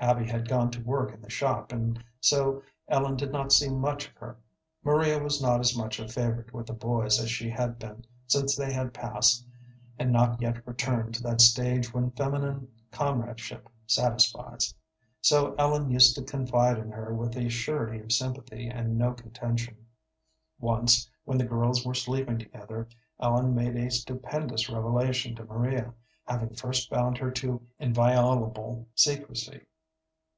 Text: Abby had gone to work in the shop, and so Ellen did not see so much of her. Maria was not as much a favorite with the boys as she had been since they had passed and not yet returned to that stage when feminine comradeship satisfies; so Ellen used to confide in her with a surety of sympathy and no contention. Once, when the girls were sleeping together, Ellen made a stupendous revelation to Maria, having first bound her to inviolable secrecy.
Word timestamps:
Abby 0.00 0.26
had 0.26 0.46
gone 0.46 0.70
to 0.72 0.82
work 0.82 1.14
in 1.14 1.22
the 1.22 1.30
shop, 1.30 1.72
and 1.72 2.02
so 2.20 2.62
Ellen 2.88 3.16
did 3.16 3.32
not 3.32 3.52
see 3.52 3.68
so 3.68 3.74
much 3.76 4.06
of 4.08 4.14
her. 4.16 4.36
Maria 4.82 5.18
was 5.18 5.40
not 5.40 5.60
as 5.60 5.74
much 5.74 5.98
a 5.98 6.06
favorite 6.06 6.52
with 6.52 6.66
the 6.66 6.74
boys 6.74 7.18
as 7.18 7.30
she 7.30 7.48
had 7.48 7.78
been 7.78 8.04
since 8.26 8.54
they 8.54 8.70
had 8.70 8.92
passed 8.92 9.46
and 9.98 10.12
not 10.12 10.42
yet 10.42 10.66
returned 10.66 11.14
to 11.14 11.22
that 11.22 11.40
stage 11.40 11.94
when 11.94 12.10
feminine 12.10 12.68
comradeship 12.90 13.66
satisfies; 13.86 14.74
so 15.22 15.54
Ellen 15.54 15.90
used 15.90 16.14
to 16.16 16.22
confide 16.22 16.76
in 16.76 16.90
her 16.90 17.14
with 17.14 17.34
a 17.38 17.48
surety 17.48 18.00
of 18.00 18.12
sympathy 18.12 18.68
and 18.68 18.98
no 18.98 19.14
contention. 19.14 19.86
Once, 20.58 21.08
when 21.24 21.38
the 21.38 21.46
girls 21.46 21.86
were 21.86 21.94
sleeping 21.94 22.36
together, 22.38 22.88
Ellen 23.20 23.54
made 23.54 23.76
a 23.76 23.90
stupendous 23.90 24.68
revelation 24.68 25.34
to 25.36 25.46
Maria, 25.46 25.94
having 26.26 26.50
first 26.52 26.90
bound 26.90 27.16
her 27.16 27.30
to 27.30 27.62
inviolable 27.78 28.86
secrecy. 28.94 29.62